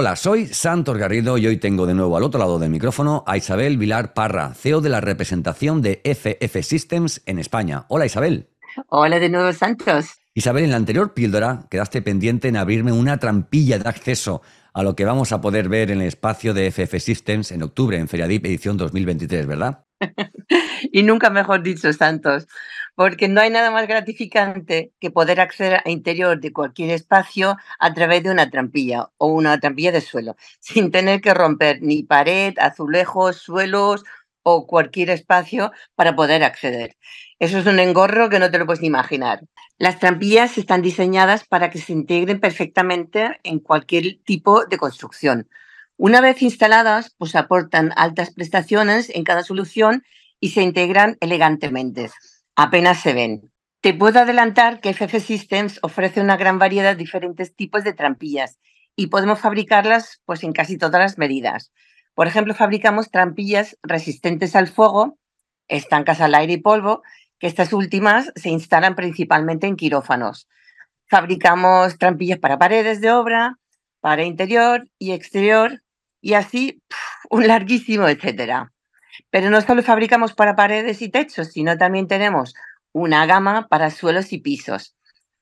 Hola, 0.00 0.14
soy 0.14 0.46
Santos 0.46 0.96
Garrido 0.96 1.38
y 1.38 1.48
hoy 1.48 1.56
tengo 1.56 1.84
de 1.84 1.92
nuevo 1.92 2.16
al 2.16 2.22
otro 2.22 2.38
lado 2.38 2.60
del 2.60 2.70
micrófono 2.70 3.24
a 3.26 3.36
Isabel 3.36 3.78
Vilar 3.78 4.14
Parra, 4.14 4.54
CEO 4.54 4.80
de 4.80 4.90
la 4.90 5.00
representación 5.00 5.82
de 5.82 6.00
FF 6.04 6.62
Systems 6.62 7.20
en 7.26 7.40
España. 7.40 7.84
Hola 7.88 8.06
Isabel. 8.06 8.48
Hola 8.90 9.18
de 9.18 9.28
nuevo 9.28 9.52
Santos. 9.52 10.20
Isabel, 10.34 10.62
en 10.62 10.70
la 10.70 10.76
anterior 10.76 11.14
píldora 11.14 11.66
quedaste 11.68 12.00
pendiente 12.00 12.46
en 12.46 12.56
abrirme 12.56 12.92
una 12.92 13.18
trampilla 13.18 13.80
de 13.80 13.88
acceso 13.88 14.40
a 14.72 14.84
lo 14.84 14.94
que 14.94 15.04
vamos 15.04 15.32
a 15.32 15.40
poder 15.40 15.68
ver 15.68 15.90
en 15.90 16.00
el 16.00 16.06
espacio 16.06 16.54
de 16.54 16.70
FF 16.70 17.00
Systems 17.00 17.50
en 17.50 17.64
octubre 17.64 17.98
en 17.98 18.06
Feriadip 18.06 18.46
edición 18.46 18.76
2023, 18.76 19.48
¿verdad? 19.48 19.84
y 20.92 21.02
nunca 21.02 21.28
mejor 21.28 21.64
dicho, 21.64 21.92
Santos, 21.92 22.46
porque 22.98 23.28
no 23.28 23.40
hay 23.40 23.48
nada 23.48 23.70
más 23.70 23.86
gratificante 23.86 24.92
que 24.98 25.12
poder 25.12 25.40
acceder 25.40 25.74
al 25.84 25.92
interior 25.92 26.40
de 26.40 26.52
cualquier 26.52 26.90
espacio 26.90 27.56
a 27.78 27.94
través 27.94 28.24
de 28.24 28.32
una 28.32 28.50
trampilla 28.50 29.10
o 29.18 29.28
una 29.28 29.60
trampilla 29.60 29.92
de 29.92 30.00
suelo, 30.00 30.34
sin 30.58 30.90
tener 30.90 31.20
que 31.20 31.32
romper 31.32 31.80
ni 31.80 32.02
pared, 32.02 32.54
azulejos, 32.58 33.36
suelos 33.36 34.02
o 34.42 34.66
cualquier 34.66 35.10
espacio 35.10 35.70
para 35.94 36.16
poder 36.16 36.42
acceder. 36.42 36.96
Eso 37.38 37.58
es 37.58 37.66
un 37.66 37.78
engorro 37.78 38.28
que 38.30 38.40
no 38.40 38.50
te 38.50 38.58
lo 38.58 38.66
puedes 38.66 38.80
ni 38.80 38.88
imaginar. 38.88 39.42
Las 39.78 40.00
trampillas 40.00 40.58
están 40.58 40.82
diseñadas 40.82 41.44
para 41.44 41.70
que 41.70 41.78
se 41.78 41.92
integren 41.92 42.40
perfectamente 42.40 43.38
en 43.44 43.60
cualquier 43.60 44.18
tipo 44.24 44.64
de 44.64 44.76
construcción. 44.76 45.48
Una 45.96 46.20
vez 46.20 46.42
instaladas, 46.42 47.14
pues 47.16 47.36
aportan 47.36 47.92
altas 47.94 48.34
prestaciones 48.34 49.08
en 49.14 49.22
cada 49.22 49.44
solución 49.44 50.02
y 50.40 50.48
se 50.48 50.62
integran 50.62 51.16
elegantemente. 51.20 52.10
Apenas 52.60 53.00
se 53.00 53.12
ven. 53.12 53.52
Te 53.80 53.94
puedo 53.94 54.18
adelantar 54.18 54.80
que 54.80 54.92
FF 54.92 55.20
Systems 55.20 55.78
ofrece 55.80 56.20
una 56.20 56.36
gran 56.36 56.58
variedad 56.58 56.90
de 56.90 56.98
diferentes 57.04 57.54
tipos 57.54 57.84
de 57.84 57.92
trampillas 57.92 58.58
y 58.96 59.06
podemos 59.06 59.38
fabricarlas 59.38 60.20
pues, 60.24 60.42
en 60.42 60.52
casi 60.52 60.76
todas 60.76 61.00
las 61.00 61.18
medidas. 61.18 61.70
Por 62.14 62.26
ejemplo, 62.26 62.54
fabricamos 62.54 63.12
trampillas 63.12 63.78
resistentes 63.84 64.56
al 64.56 64.66
fuego, 64.66 65.20
estancas 65.68 66.20
al 66.20 66.34
aire 66.34 66.54
y 66.54 66.56
polvo, 66.56 67.02
que 67.38 67.46
estas 67.46 67.72
últimas 67.72 68.32
se 68.34 68.48
instalan 68.48 68.96
principalmente 68.96 69.68
en 69.68 69.76
quirófanos. 69.76 70.48
Fabricamos 71.06 71.96
trampillas 71.96 72.40
para 72.40 72.58
paredes 72.58 73.00
de 73.00 73.12
obra, 73.12 73.60
para 74.00 74.24
interior 74.24 74.88
y 74.98 75.12
exterior, 75.12 75.84
y 76.20 76.34
así 76.34 76.82
un 77.30 77.46
larguísimo 77.46 78.08
etcétera. 78.08 78.72
Pero 79.30 79.50
no 79.50 79.60
solo 79.60 79.82
fabricamos 79.82 80.34
para 80.34 80.56
paredes 80.56 81.02
y 81.02 81.08
techos, 81.08 81.48
sino 81.48 81.76
también 81.76 82.08
tenemos 82.08 82.54
una 82.92 83.26
gama 83.26 83.68
para 83.68 83.90
suelos 83.90 84.32
y 84.32 84.38
pisos. 84.38 84.94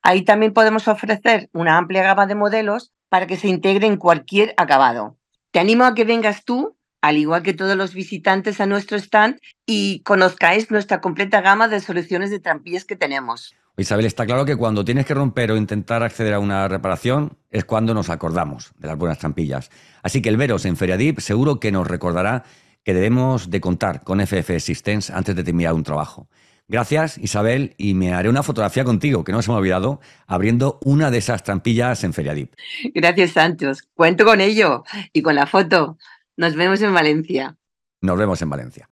Ahí 0.02 0.22
también 0.22 0.52
podemos 0.52 0.88
ofrecer 0.88 1.48
una 1.52 1.76
amplia 1.76 2.02
gama 2.02 2.26
de 2.26 2.34
modelos 2.34 2.92
para 3.08 3.26
que 3.26 3.36
se 3.36 3.48
integre 3.48 3.86
en 3.86 3.96
cualquier 3.96 4.54
acabado. 4.56 5.16
Te 5.50 5.60
animo 5.60 5.84
a 5.84 5.94
que 5.94 6.04
vengas 6.04 6.44
tú, 6.44 6.76
al 7.00 7.16
igual 7.16 7.42
que 7.42 7.54
todos 7.54 7.76
los 7.76 7.94
visitantes 7.94 8.60
a 8.60 8.66
nuestro 8.66 8.98
stand, 8.98 9.38
y 9.64 10.00
conozcáis 10.02 10.70
nuestra 10.70 11.00
completa 11.00 11.40
gama 11.40 11.68
de 11.68 11.80
soluciones 11.80 12.30
de 12.30 12.40
trampillas 12.40 12.84
que 12.84 12.96
tenemos. 12.96 13.54
Isabel, 13.78 14.06
está 14.06 14.24
claro 14.24 14.46
que 14.46 14.56
cuando 14.56 14.84
tienes 14.84 15.04
que 15.04 15.12
romper 15.12 15.50
o 15.50 15.56
intentar 15.56 16.02
acceder 16.02 16.32
a 16.32 16.38
una 16.38 16.66
reparación 16.66 17.36
es 17.50 17.66
cuando 17.66 17.92
nos 17.92 18.08
acordamos 18.08 18.72
de 18.78 18.88
las 18.88 18.96
buenas 18.96 19.18
trampillas. 19.18 19.70
Así 20.02 20.22
que 20.22 20.30
el 20.30 20.38
veros 20.38 20.64
en 20.64 20.76
Feriadip 20.76 21.20
seguro 21.20 21.60
que 21.60 21.72
nos 21.72 21.86
recordará 21.86 22.44
que 22.86 22.94
debemos 22.94 23.50
de 23.50 23.60
contar 23.60 24.04
con 24.04 24.20
FF 24.20 24.60
Systems 24.60 25.10
antes 25.10 25.34
de 25.34 25.42
terminar 25.42 25.74
un 25.74 25.82
trabajo. 25.82 26.28
Gracias, 26.68 27.18
Isabel, 27.18 27.74
y 27.78 27.94
me 27.94 28.14
haré 28.14 28.28
una 28.28 28.44
fotografía 28.44 28.84
contigo, 28.84 29.24
que 29.24 29.32
no 29.32 29.42
se 29.42 29.50
me 29.50 29.56
ha 29.56 29.58
olvidado, 29.58 30.00
abriendo 30.28 30.78
una 30.84 31.10
de 31.10 31.18
esas 31.18 31.42
trampillas 31.42 32.04
en 32.04 32.12
Feriadip. 32.12 32.54
Gracias, 32.94 33.32
Santos. 33.32 33.82
Cuento 33.94 34.24
con 34.24 34.40
ello 34.40 34.84
y 35.12 35.22
con 35.22 35.34
la 35.34 35.48
foto. 35.48 35.98
Nos 36.36 36.54
vemos 36.54 36.80
en 36.80 36.94
Valencia. 36.94 37.56
Nos 38.02 38.16
vemos 38.16 38.40
en 38.42 38.50
Valencia. 38.50 38.84